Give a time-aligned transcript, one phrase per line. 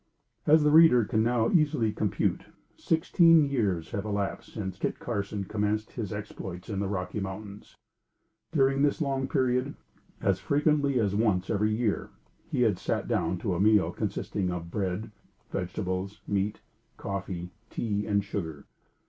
[0.47, 5.91] As the reader can now easily compute, sixteen years had elapsed since Kit Carson commenced
[5.91, 7.75] his exploits in the Rocky Mountains.
[8.51, 9.75] During this long period,
[10.19, 12.09] as frequently as once every year,
[12.49, 15.11] he had sat down to a meal consisting of bread,
[15.51, 16.61] vegetables, meat,
[16.97, 18.65] coffee, tea, and sugar.